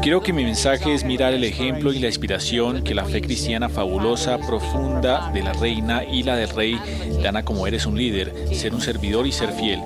Creo 0.00 0.22
que 0.22 0.32
mi 0.32 0.42
mensaje 0.42 0.94
es 0.94 1.04
mirar 1.04 1.34
el 1.34 1.44
ejemplo 1.44 1.92
y 1.92 1.98
la 1.98 2.06
inspiración 2.06 2.82
que 2.82 2.94
la 2.94 3.04
fe 3.04 3.20
cristiana 3.20 3.68
fabulosa, 3.68 4.38
profunda 4.38 5.30
de 5.34 5.42
la 5.42 5.52
reina 5.52 6.02
y 6.02 6.22
la 6.22 6.34
del 6.36 6.48
rey 6.48 6.80
dan 7.22 7.36
a 7.36 7.44
como 7.44 7.66
eres 7.66 7.84
un 7.84 7.98
líder, 7.98 8.32
ser 8.54 8.72
un 8.74 8.80
servidor 8.80 9.26
y 9.26 9.32
ser 9.32 9.52
fiel. 9.52 9.80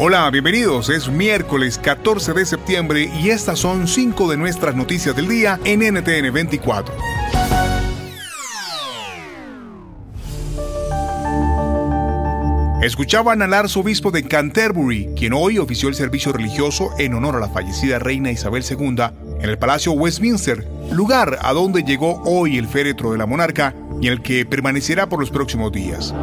Hola, 0.00 0.28
bienvenidos. 0.30 0.88
Es 0.88 1.08
miércoles 1.08 1.78
14 1.78 2.32
de 2.32 2.44
septiembre 2.44 3.10
y 3.20 3.30
estas 3.30 3.60
son 3.60 3.86
cinco 3.86 4.28
de 4.28 4.36
nuestras 4.36 4.74
noticias 4.74 5.14
del 5.14 5.28
día 5.28 5.60
en 5.64 5.80
NTN 5.80 6.32
24. 6.32 7.17
Escuchaban 12.88 13.42
al 13.42 13.52
arzobispo 13.52 14.10
de 14.10 14.22
Canterbury, 14.22 15.10
quien 15.14 15.34
hoy 15.34 15.58
ofició 15.58 15.90
el 15.90 15.94
servicio 15.94 16.32
religioso 16.32 16.88
en 16.98 17.12
honor 17.12 17.36
a 17.36 17.40
la 17.40 17.50
fallecida 17.50 17.98
reina 17.98 18.30
Isabel 18.30 18.64
II 18.66 18.96
en 19.42 19.50
el 19.50 19.58
Palacio 19.58 19.92
Westminster, 19.92 20.66
lugar 20.90 21.38
a 21.42 21.52
donde 21.52 21.82
llegó 21.82 22.22
hoy 22.24 22.56
el 22.56 22.66
féretro 22.66 23.12
de 23.12 23.18
la 23.18 23.26
monarca 23.26 23.74
y 24.00 24.06
en 24.06 24.14
el 24.14 24.22
que 24.22 24.46
permanecerá 24.46 25.06
por 25.06 25.20
los 25.20 25.30
próximos 25.30 25.70
días. 25.70 26.14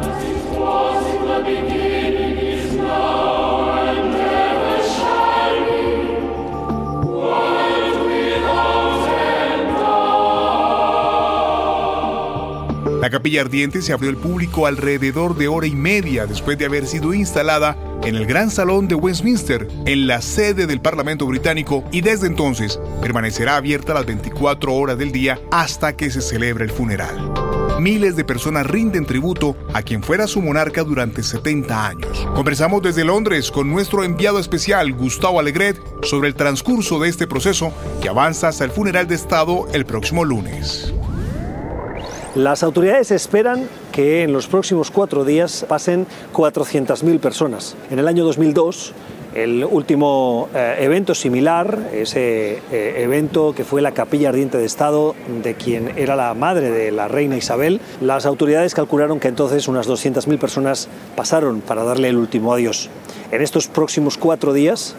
La 13.06 13.10
capilla 13.10 13.42
ardiente 13.42 13.82
se 13.82 13.92
abrió 13.92 14.10
al 14.10 14.16
público 14.16 14.66
alrededor 14.66 15.36
de 15.36 15.46
hora 15.46 15.68
y 15.68 15.76
media 15.76 16.26
después 16.26 16.58
de 16.58 16.64
haber 16.64 16.88
sido 16.88 17.14
instalada 17.14 17.78
en 18.02 18.16
el 18.16 18.26
Gran 18.26 18.50
Salón 18.50 18.88
de 18.88 18.96
Westminster, 18.96 19.68
en 19.86 20.08
la 20.08 20.20
sede 20.20 20.66
del 20.66 20.80
Parlamento 20.80 21.24
británico, 21.24 21.84
y 21.92 22.00
desde 22.00 22.26
entonces 22.26 22.80
permanecerá 23.00 23.58
abierta 23.58 23.94
las 23.94 24.06
24 24.06 24.74
horas 24.74 24.98
del 24.98 25.12
día 25.12 25.40
hasta 25.52 25.96
que 25.96 26.10
se 26.10 26.20
celebre 26.20 26.64
el 26.64 26.72
funeral. 26.72 27.32
Miles 27.78 28.16
de 28.16 28.24
personas 28.24 28.66
rinden 28.66 29.06
tributo 29.06 29.56
a 29.72 29.82
quien 29.82 30.02
fuera 30.02 30.26
su 30.26 30.42
monarca 30.42 30.82
durante 30.82 31.22
70 31.22 31.86
años. 31.86 32.26
Conversamos 32.34 32.82
desde 32.82 33.04
Londres 33.04 33.52
con 33.52 33.70
nuestro 33.70 34.02
enviado 34.02 34.40
especial, 34.40 34.92
Gustavo 34.94 35.38
Alegret, 35.38 35.80
sobre 36.02 36.26
el 36.26 36.34
transcurso 36.34 36.98
de 36.98 37.08
este 37.08 37.28
proceso 37.28 37.72
que 38.02 38.08
avanza 38.08 38.48
hasta 38.48 38.64
el 38.64 38.72
funeral 38.72 39.06
de 39.06 39.14
Estado 39.14 39.68
el 39.72 39.86
próximo 39.86 40.24
lunes. 40.24 40.92
Las 42.36 42.62
autoridades 42.62 43.12
esperan 43.12 43.66
que 43.92 44.22
en 44.22 44.34
los 44.34 44.46
próximos 44.46 44.90
cuatro 44.90 45.24
días 45.24 45.64
pasen 45.66 46.06
400.000 46.34 47.18
personas. 47.18 47.76
En 47.90 47.98
el 47.98 48.06
año 48.06 48.26
2002, 48.26 48.92
el 49.34 49.64
último 49.64 50.50
eh, 50.54 50.76
evento 50.80 51.14
similar, 51.14 51.88
ese 51.94 52.60
eh, 52.70 52.96
evento 52.98 53.54
que 53.54 53.64
fue 53.64 53.80
la 53.80 53.92
capilla 53.92 54.28
ardiente 54.28 54.58
de 54.58 54.66
Estado 54.66 55.14
de 55.42 55.54
quien 55.54 55.96
era 55.96 56.14
la 56.14 56.34
madre 56.34 56.70
de 56.70 56.92
la 56.92 57.08
reina 57.08 57.38
Isabel, 57.38 57.80
las 58.02 58.26
autoridades 58.26 58.74
calcularon 58.74 59.18
que 59.18 59.28
entonces 59.28 59.66
unas 59.66 59.88
200.000 59.88 60.38
personas 60.38 60.88
pasaron 61.16 61.62
para 61.62 61.84
darle 61.84 62.10
el 62.10 62.18
último 62.18 62.52
adiós. 62.52 62.90
En 63.32 63.40
estos 63.40 63.66
próximos 63.66 64.18
cuatro 64.18 64.52
días, 64.52 64.94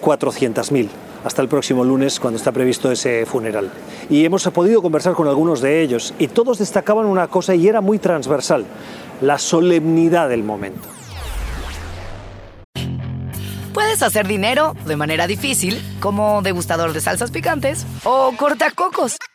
400.000 0.00 0.88
hasta 1.24 1.42
el 1.42 1.48
próximo 1.48 1.84
lunes 1.84 2.20
cuando 2.20 2.36
está 2.36 2.52
previsto 2.52 2.92
ese 2.92 3.26
funeral. 3.26 3.70
Y 4.08 4.24
hemos 4.24 4.44
podido 4.48 4.82
conversar 4.82 5.14
con 5.14 5.26
algunos 5.26 5.60
de 5.60 5.82
ellos 5.82 6.14
y 6.18 6.28
todos 6.28 6.58
destacaban 6.58 7.06
una 7.06 7.28
cosa 7.28 7.54
y 7.54 7.66
era 7.66 7.80
muy 7.80 7.98
transversal, 7.98 8.64
la 9.20 9.38
solemnidad 9.38 10.28
del 10.28 10.44
momento. 10.44 10.88
Puedes 13.72 14.04
hacer 14.04 14.28
dinero 14.28 14.76
de 14.86 14.94
manera 14.94 15.26
difícil, 15.26 15.82
como 15.98 16.42
degustador 16.42 16.92
de 16.92 17.00
salsas 17.00 17.32
picantes, 17.32 17.84
o 18.04 18.32
cortacocos, 18.36 19.16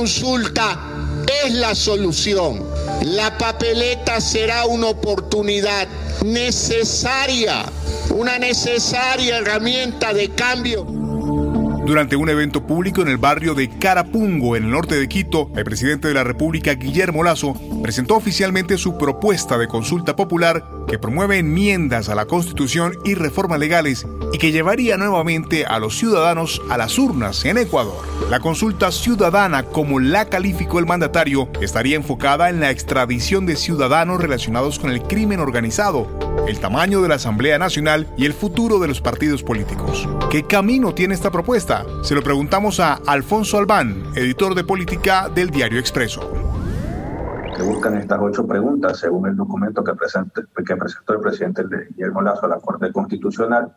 Consulta 0.00 0.80
es 1.44 1.52
la 1.52 1.74
solución. 1.74 2.64
La 3.04 3.36
papeleta 3.36 4.18
será 4.18 4.64
una 4.64 4.86
oportunidad 4.86 5.86
necesaria, 6.24 7.66
una 8.16 8.38
necesaria 8.38 9.36
herramienta 9.36 10.14
de 10.14 10.30
cambio. 10.30 10.86
Durante 11.84 12.16
un 12.16 12.30
evento 12.30 12.66
público 12.66 13.02
en 13.02 13.08
el 13.08 13.18
barrio 13.18 13.54
de 13.54 13.68
Carapungo, 13.68 14.56
en 14.56 14.64
el 14.64 14.70
norte 14.70 14.94
de 14.94 15.06
Quito, 15.06 15.50
el 15.54 15.64
presidente 15.64 16.08
de 16.08 16.14
la 16.14 16.24
República, 16.24 16.72
Guillermo 16.72 17.22
Lazo, 17.22 17.54
presentó 17.82 18.16
oficialmente 18.16 18.78
su 18.78 18.96
propuesta 18.96 19.58
de 19.58 19.68
consulta 19.68 20.16
popular 20.16 20.64
que 20.90 20.98
promueve 20.98 21.38
enmiendas 21.38 22.08
a 22.08 22.16
la 22.16 22.26
Constitución 22.26 22.98
y 23.04 23.14
reformas 23.14 23.60
legales 23.60 24.06
y 24.32 24.38
que 24.38 24.50
llevaría 24.50 24.96
nuevamente 24.96 25.64
a 25.64 25.78
los 25.78 25.96
ciudadanos 25.96 26.60
a 26.68 26.76
las 26.76 26.98
urnas 26.98 27.44
en 27.44 27.58
Ecuador. 27.58 27.96
La 28.28 28.40
consulta 28.40 28.90
ciudadana, 28.90 29.62
como 29.62 30.00
la 30.00 30.28
calificó 30.28 30.80
el 30.80 30.86
mandatario, 30.86 31.48
estaría 31.60 31.94
enfocada 31.94 32.50
en 32.50 32.58
la 32.58 32.70
extradición 32.70 33.46
de 33.46 33.54
ciudadanos 33.54 34.20
relacionados 34.20 34.80
con 34.80 34.90
el 34.90 35.02
crimen 35.02 35.38
organizado, 35.38 36.08
el 36.48 36.58
tamaño 36.58 37.02
de 37.02 37.08
la 37.08 37.14
Asamblea 37.14 37.58
Nacional 37.58 38.08
y 38.16 38.26
el 38.26 38.34
futuro 38.34 38.80
de 38.80 38.88
los 38.88 39.00
partidos 39.00 39.44
políticos. 39.44 40.08
¿Qué 40.28 40.42
camino 40.42 40.92
tiene 40.92 41.14
esta 41.14 41.30
propuesta? 41.30 41.86
Se 42.02 42.16
lo 42.16 42.22
preguntamos 42.22 42.80
a 42.80 42.94
Alfonso 43.06 43.58
Albán, 43.58 44.10
editor 44.16 44.56
de 44.56 44.64
política 44.64 45.28
del 45.28 45.50
diario 45.50 45.78
Expreso. 45.78 46.49
Que 47.60 47.66
buscan 47.66 47.94
estas 47.98 48.18
ocho 48.22 48.46
preguntas, 48.46 49.00
según 49.00 49.26
el 49.26 49.36
documento 49.36 49.84
que, 49.84 49.92
que 50.64 50.76
presentó 50.76 51.12
el 51.12 51.20
presidente 51.20 51.62
Guillermo 51.90 52.22
Lazo 52.22 52.46
a 52.46 52.48
la 52.48 52.58
Corte 52.58 52.90
Constitucional, 52.90 53.76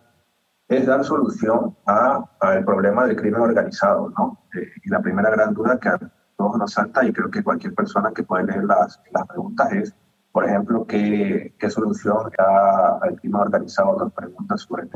es 0.70 0.86
dar 0.86 1.04
solución 1.04 1.76
al 1.86 2.64
problema 2.64 3.06
del 3.06 3.18
crimen 3.18 3.42
organizado, 3.42 4.10
¿no? 4.18 4.46
Eh, 4.56 4.70
y 4.86 4.90
la 4.90 5.02
primera 5.02 5.30
gran 5.32 5.54
duda 5.54 5.78
que 5.82 5.90
a 5.90 6.00
todos 6.38 6.58
nos 6.58 6.72
salta, 6.72 7.06
y 7.06 7.12
creo 7.12 7.30
que 7.30 7.44
cualquier 7.44 7.76
persona 7.76 8.14
que 8.16 8.24
puede 8.24 8.46
leer 8.46 8.64
las, 8.64 9.02
las 9.12 9.28
preguntas 9.28 9.74
es, 9.74 9.94
por 10.32 10.46
ejemplo, 10.46 10.86
¿qué, 10.88 11.54
qué 11.60 11.70
solución 11.70 12.32
da 12.38 13.00
al 13.02 13.20
crimen 13.20 13.42
organizado? 13.42 14.00
Las 14.00 14.14
preguntas 14.14 14.62
sobre 14.62 14.88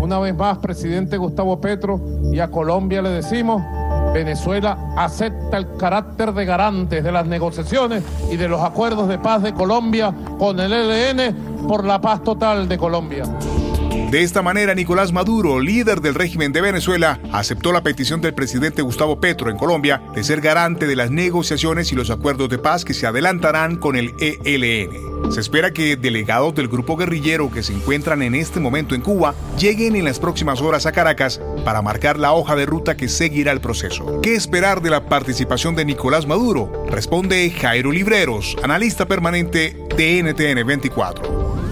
Una 0.00 0.18
vez 0.18 0.34
más, 0.34 0.56
presidente 0.60 1.18
Gustavo 1.18 1.60
Petro, 1.60 2.00
y 2.32 2.40
a 2.40 2.50
Colombia 2.50 3.02
le 3.02 3.10
decimos, 3.10 3.62
Venezuela 4.14 4.78
acepta 4.96 5.58
el 5.58 5.76
carácter 5.76 6.32
de 6.32 6.44
garantes 6.44 7.02
de 7.02 7.10
las 7.10 7.26
negociaciones 7.26 8.04
y 8.30 8.36
de 8.36 8.48
los 8.48 8.62
acuerdos 8.62 9.08
de 9.08 9.18
paz 9.18 9.42
de 9.42 9.52
Colombia 9.52 10.14
con 10.38 10.60
el 10.60 10.72
ELN 10.72 11.66
por 11.66 11.84
la 11.84 12.00
paz 12.00 12.22
total 12.22 12.68
de 12.68 12.78
Colombia. 12.78 13.24
De 14.14 14.22
esta 14.22 14.42
manera, 14.42 14.76
Nicolás 14.76 15.12
Maduro, 15.12 15.58
líder 15.58 16.00
del 16.00 16.14
régimen 16.14 16.52
de 16.52 16.60
Venezuela, 16.60 17.18
aceptó 17.32 17.72
la 17.72 17.82
petición 17.82 18.20
del 18.20 18.32
presidente 18.32 18.80
Gustavo 18.80 19.18
Petro 19.18 19.50
en 19.50 19.56
Colombia 19.56 20.00
de 20.14 20.22
ser 20.22 20.40
garante 20.40 20.86
de 20.86 20.94
las 20.94 21.10
negociaciones 21.10 21.90
y 21.90 21.96
los 21.96 22.10
acuerdos 22.10 22.48
de 22.48 22.58
paz 22.58 22.84
que 22.84 22.94
se 22.94 23.08
adelantarán 23.08 23.74
con 23.74 23.96
el 23.96 24.14
ELN. 24.20 25.32
Se 25.32 25.40
espera 25.40 25.72
que 25.72 25.96
delegados 25.96 26.54
del 26.54 26.68
grupo 26.68 26.96
guerrillero 26.96 27.50
que 27.50 27.64
se 27.64 27.72
encuentran 27.72 28.22
en 28.22 28.36
este 28.36 28.60
momento 28.60 28.94
en 28.94 29.00
Cuba 29.00 29.34
lleguen 29.58 29.96
en 29.96 30.04
las 30.04 30.20
próximas 30.20 30.60
horas 30.60 30.86
a 30.86 30.92
Caracas 30.92 31.40
para 31.64 31.82
marcar 31.82 32.16
la 32.16 32.34
hoja 32.34 32.54
de 32.54 32.66
ruta 32.66 32.96
que 32.96 33.08
seguirá 33.08 33.50
el 33.50 33.60
proceso. 33.60 34.20
¿Qué 34.20 34.36
esperar 34.36 34.80
de 34.80 34.90
la 34.90 35.08
participación 35.08 35.74
de 35.74 35.86
Nicolás 35.86 36.24
Maduro? 36.24 36.84
Responde 36.88 37.50
Jairo 37.50 37.90
Libreros, 37.90 38.56
analista 38.62 39.08
permanente 39.08 39.76
de 39.96 40.22
NTN 40.22 40.64
24 40.64 41.63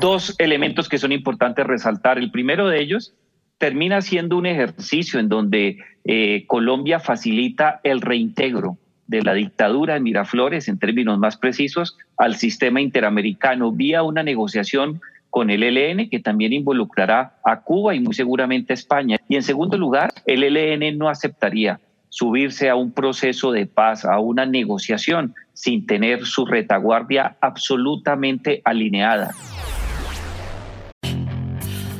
dos 0.00 0.34
elementos 0.38 0.88
que 0.88 0.98
son 0.98 1.12
importantes 1.12 1.66
resaltar. 1.66 2.18
El 2.18 2.30
primero 2.30 2.68
de 2.68 2.80
ellos 2.80 3.14
termina 3.58 4.02
siendo 4.02 4.36
un 4.36 4.46
ejercicio 4.46 5.18
en 5.18 5.28
donde 5.28 5.78
eh, 6.04 6.44
Colombia 6.46 7.00
facilita 7.00 7.80
el 7.82 8.00
reintegro 8.00 8.78
de 9.06 9.22
la 9.22 9.34
dictadura 9.34 9.94
de 9.94 10.00
Miraflores, 10.00 10.68
en 10.68 10.78
términos 10.78 11.18
más 11.18 11.36
precisos, 11.36 11.96
al 12.18 12.36
sistema 12.36 12.80
interamericano 12.80 13.72
vía 13.72 14.02
una 14.02 14.22
negociación 14.22 15.00
con 15.30 15.50
el 15.50 15.62
ELN, 15.62 16.08
que 16.08 16.18
también 16.18 16.52
involucrará 16.52 17.36
a 17.44 17.60
Cuba 17.60 17.94
y 17.94 18.00
muy 18.00 18.14
seguramente 18.14 18.72
a 18.72 18.74
España. 18.74 19.18
Y 19.28 19.36
en 19.36 19.42
segundo 19.42 19.78
lugar, 19.78 20.12
el 20.26 20.42
ELN 20.42 20.98
no 20.98 21.08
aceptaría 21.08 21.80
subirse 22.08 22.70
a 22.70 22.76
un 22.76 22.92
proceso 22.92 23.52
de 23.52 23.66
paz, 23.66 24.04
a 24.04 24.18
una 24.18 24.46
negociación, 24.46 25.34
sin 25.52 25.86
tener 25.86 26.24
su 26.24 26.46
retaguardia 26.46 27.36
absolutamente 27.40 28.62
alineada. 28.64 29.34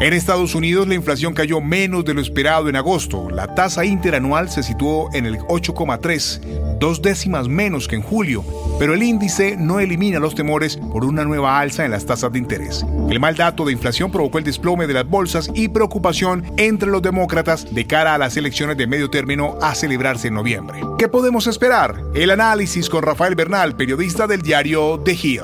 En 0.00 0.14
Estados 0.14 0.54
Unidos 0.54 0.88
la 0.88 0.94
inflación 0.94 1.34
cayó 1.34 1.60
menos 1.60 2.06
de 2.06 2.14
lo 2.14 2.22
esperado 2.22 2.70
en 2.70 2.76
agosto. 2.76 3.28
La 3.28 3.54
tasa 3.54 3.84
interanual 3.84 4.48
se 4.48 4.62
situó 4.62 5.10
en 5.12 5.26
el 5.26 5.36
8,3, 5.40 6.78
dos 6.78 7.02
décimas 7.02 7.48
menos 7.48 7.86
que 7.86 7.96
en 7.96 8.02
julio, 8.02 8.42
pero 8.78 8.94
el 8.94 9.02
índice 9.02 9.58
no 9.58 9.78
elimina 9.78 10.18
los 10.18 10.34
temores 10.34 10.78
por 10.78 11.04
una 11.04 11.24
nueva 11.24 11.60
alza 11.60 11.84
en 11.84 11.90
las 11.90 12.06
tasas 12.06 12.32
de 12.32 12.38
interés. 12.38 12.82
El 13.10 13.20
mal 13.20 13.36
dato 13.36 13.66
de 13.66 13.72
inflación 13.72 14.10
provocó 14.10 14.38
el 14.38 14.44
desplome 14.44 14.86
de 14.86 14.94
las 14.94 15.06
bolsas 15.06 15.50
y 15.52 15.68
preocupación 15.68 16.50
entre 16.56 16.88
los 16.88 17.02
demócratas 17.02 17.74
de 17.74 17.86
cara 17.86 18.14
a 18.14 18.18
las 18.18 18.38
elecciones 18.38 18.78
de 18.78 18.86
medio 18.86 19.10
término 19.10 19.58
a 19.60 19.74
celebrarse 19.74 20.28
en 20.28 20.34
noviembre. 20.34 20.80
¿Qué 20.96 21.08
podemos 21.08 21.46
esperar? 21.46 22.00
El 22.14 22.30
análisis 22.30 22.88
con 22.88 23.02
Rafael 23.02 23.34
Bernal, 23.34 23.76
periodista 23.76 24.26
del 24.26 24.40
diario 24.40 24.98
The 25.04 25.12
Hill. 25.12 25.42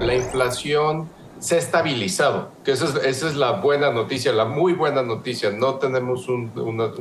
La 0.00 0.16
inflación 0.16 1.08
se 1.38 1.54
ha 1.54 1.58
estabilizado, 1.58 2.50
esa 2.72 3.00
es, 3.06 3.36
la 3.36 3.52
buena 3.52 3.90
noticia, 3.90 4.32
la 4.32 4.44
muy 4.44 4.72
buena 4.72 5.02
noticia. 5.02 5.50
No 5.50 5.76
tenemos 5.76 6.28
un, 6.28 6.52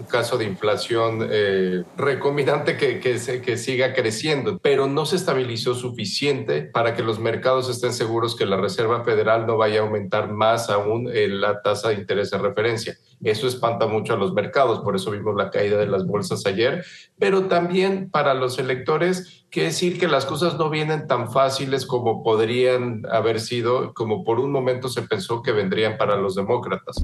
caso 0.09 0.37
de 0.37 0.45
inflación 0.45 1.27
eh, 1.29 1.83
recombinante 1.97 2.77
que, 2.77 2.99
que 2.99 3.57
siga 3.57 3.93
creciendo, 3.93 4.59
pero 4.59 4.87
no 4.87 5.05
se 5.05 5.17
estabilizó 5.17 5.75
suficiente 5.75 6.61
para 6.61 6.95
que 6.95 7.03
los 7.03 7.19
mercados 7.19 7.69
estén 7.69 7.93
seguros 7.93 8.35
que 8.35 8.45
la 8.45 8.57
Reserva 8.57 9.03
Federal 9.03 9.45
no 9.45 9.57
vaya 9.57 9.81
a 9.81 9.83
aumentar 9.83 10.31
más 10.31 10.69
aún 10.69 11.09
eh, 11.13 11.27
la 11.27 11.61
tasa 11.61 11.89
de 11.89 11.95
interés 11.95 12.31
de 12.31 12.37
referencia. 12.37 12.97
Eso 13.23 13.47
espanta 13.47 13.87
mucho 13.87 14.13
a 14.13 14.17
los 14.17 14.33
mercados, 14.33 14.79
por 14.79 14.95
eso 14.95 15.11
vimos 15.11 15.35
la 15.35 15.49
caída 15.49 15.77
de 15.77 15.87
las 15.87 16.05
bolsas 16.05 16.45
ayer, 16.45 16.85
pero 17.17 17.45
también 17.47 18.09
para 18.11 18.35
los 18.35 18.59
electores, 18.59 19.45
quiere 19.49 19.69
decir 19.69 19.99
que 19.99 20.07
las 20.07 20.25
cosas 20.25 20.57
no 20.57 20.69
vienen 20.69 21.07
tan 21.07 21.31
fáciles 21.31 21.85
como 21.87 22.23
podrían 22.23 23.03
haber 23.11 23.39
sido, 23.39 23.93
como 23.93 24.23
por 24.23 24.39
un 24.39 24.51
momento 24.51 24.87
se 24.87 25.01
pensó 25.01 25.41
que 25.41 25.51
vendrían 25.57 25.97
para 25.97 26.15
los 26.15 26.35
demócratas. 26.35 27.03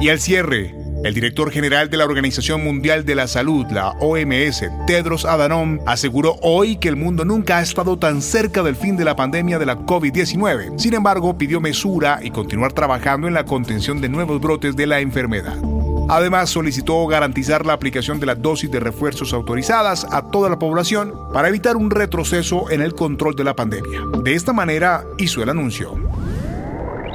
Y 0.00 0.10
al 0.10 0.20
cierre, 0.20 0.74
el 1.04 1.14
director 1.14 1.50
general 1.50 1.90
de 1.90 1.96
la 1.96 2.04
Organización 2.04 2.62
Mundial 2.62 3.04
de 3.04 3.14
la 3.14 3.26
Salud, 3.26 3.66
la 3.70 3.90
OMS, 4.00 4.64
Tedros 4.86 5.24
Adhanom, 5.24 5.78
aseguró 5.86 6.36
hoy 6.42 6.76
que 6.76 6.88
el 6.88 6.96
mundo 6.96 7.24
nunca 7.24 7.58
ha 7.58 7.62
estado 7.62 7.98
tan 7.98 8.20
cerca 8.20 8.62
del 8.62 8.76
fin 8.76 8.96
de 8.96 9.04
la 9.04 9.16
pandemia 9.16 9.58
de 9.58 9.66
la 9.66 9.78
COVID-19. 9.78 10.78
Sin 10.78 10.94
embargo, 10.94 11.38
pidió 11.38 11.60
mesura 11.60 12.20
y 12.22 12.30
continuar 12.30 12.72
trabajando 12.72 13.28
en 13.28 13.34
la 13.34 13.44
contención 13.44 14.00
de 14.00 14.08
nuevos 14.08 14.40
brotes 14.40 14.76
de 14.76 14.86
la 14.86 15.00
enfermedad. 15.00 15.56
Además, 16.08 16.50
solicitó 16.50 17.06
garantizar 17.06 17.66
la 17.66 17.74
aplicación 17.74 18.18
de 18.18 18.26
las 18.26 18.40
dosis 18.40 18.70
de 18.70 18.80
refuerzos 18.80 19.32
autorizadas 19.32 20.06
a 20.10 20.30
toda 20.30 20.48
la 20.48 20.58
población 20.58 21.14
para 21.32 21.48
evitar 21.48 21.76
un 21.76 21.90
retroceso 21.90 22.70
en 22.70 22.80
el 22.80 22.94
control 22.94 23.34
de 23.36 23.44
la 23.44 23.54
pandemia. 23.54 24.00
De 24.22 24.34
esta 24.34 24.52
manera, 24.52 25.04
hizo 25.18 25.42
el 25.42 25.50
anuncio. 25.50 25.94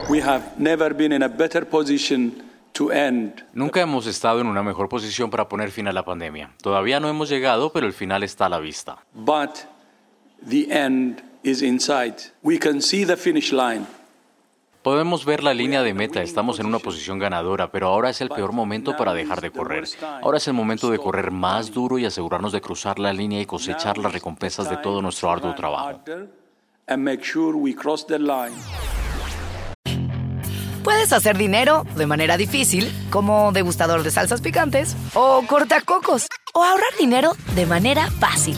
We 0.10 0.22
have 0.22 0.44
never 0.58 0.94
been 0.94 1.12
in 1.12 1.24
a 1.24 1.28
better 1.28 1.68
position 1.68 2.44
Nunca 3.54 3.82
hemos 3.82 4.08
estado 4.08 4.42
en 4.42 4.48
una 4.48 4.64
mejor 4.64 4.90
posición 4.90 5.30
para 5.30 5.48
poner 5.48 5.70
fin 5.70 5.88
a 5.88 5.94
la 5.94 6.04
pandemia. 6.04 6.52
Todavía 6.62 7.00
no 7.00 7.08
hemos 7.08 7.30
llegado, 7.30 7.72
pero 7.72 7.86
el 7.86 7.94
final 7.94 8.24
está 8.24 8.48
a 8.48 8.50
la 8.50 8.60
vista. 8.60 8.98
Podemos 14.84 15.24
ver 15.24 15.44
la 15.44 15.54
línea 15.54 15.82
de 15.82 15.94
meta, 15.94 16.22
estamos 16.22 16.60
en 16.60 16.66
una 16.66 16.78
posición 16.78 17.18
ganadora, 17.18 17.72
pero 17.72 17.88
ahora 17.88 18.10
es 18.10 18.20
el 18.20 18.28
peor 18.28 18.52
momento 18.52 18.98
para 18.98 19.14
dejar 19.14 19.40
de 19.40 19.50
correr. 19.50 19.86
Ahora 20.22 20.40
es 20.40 20.48
el 20.50 20.54
momento 20.54 20.92
de 20.92 21.00
correr 21.00 21.32
más 21.32 21.72
duro 21.72 21.98
y 21.98 22.06
asegurarnos 22.06 22.52
de 22.52 22.60
cruzar 22.60 23.00
la 23.00 23.14
línea 23.14 23.40
y 23.40 23.46
cosechar 23.46 23.98
las 23.98 24.12
recompensas 24.12 24.70
de 24.70 24.76
todo 24.76 25.02
nuestro 25.02 25.32
arduo 25.32 25.56
trabajo. 25.56 26.02
Puedes 30.84 31.14
hacer 31.14 31.38
dinero 31.38 31.86
de 31.96 32.06
manera 32.06 32.36
difícil, 32.36 32.92
como 33.10 33.54
degustador 33.54 34.04
de 34.04 34.12
salsas 34.12 34.42
picantes, 34.42 34.98
o 35.14 35.44
cortacocos, 35.48 36.28
o 36.54 36.62
ahorrar 36.62 36.92
dinero 37.00 37.32
de 37.56 37.66
manera 37.66 38.12
fácil 38.12 38.58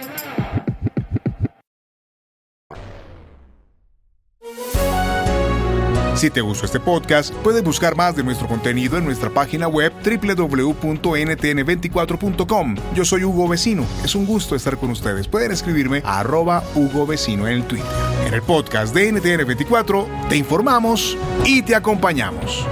Si 6.21 6.29
te 6.29 6.41
gustó 6.41 6.67
este 6.67 6.79
podcast, 6.79 7.33
puedes 7.37 7.63
buscar 7.63 7.95
más 7.95 8.15
de 8.15 8.23
nuestro 8.23 8.47
contenido 8.47 8.95
en 8.95 9.05
nuestra 9.05 9.31
página 9.31 9.67
web 9.67 9.91
www.ntn24.com. 10.05 12.75
Yo 12.93 13.05
soy 13.05 13.23
Hugo 13.23 13.47
Vecino. 13.47 13.87
Es 14.05 14.13
un 14.13 14.27
gusto 14.27 14.55
estar 14.55 14.77
con 14.77 14.91
ustedes. 14.91 15.27
Pueden 15.27 15.51
escribirme 15.51 16.03
a 16.05 16.19
arroba 16.19 16.63
Hugo 16.75 17.07
Vecino 17.07 17.47
en 17.47 17.55
el 17.55 17.63
Twitter. 17.63 17.87
En 18.27 18.35
el 18.35 18.43
podcast 18.43 18.93
de 18.93 19.13
NTN24 19.13 20.27
te 20.29 20.37
informamos 20.37 21.17
y 21.43 21.63
te 21.63 21.73
acompañamos. 21.73 22.67